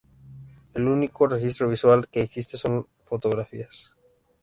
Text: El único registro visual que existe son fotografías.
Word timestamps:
El 0.73 0.87
único 0.87 1.27
registro 1.27 1.69
visual 1.69 2.07
que 2.09 2.21
existe 2.23 2.57
son 2.57 2.87
fotografías. 3.05 3.95